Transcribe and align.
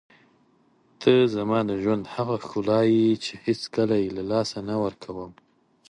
ته 1.01 1.11
زما 1.35 1.59
د 1.69 1.71
ژوند 1.83 2.03
هغه 2.15 2.35
ښکلا 2.43 2.79
یې 2.93 3.07
چې 3.23 3.33
هېڅکله 3.45 3.95
یې 4.03 4.09
له 4.17 4.23
لاسه 4.31 4.57
نه 4.69 4.75
ورکوم. 4.83 5.31